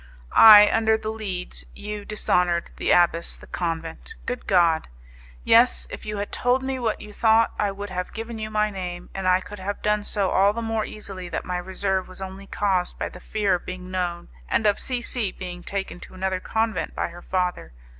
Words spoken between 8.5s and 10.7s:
name, and I could have done so all the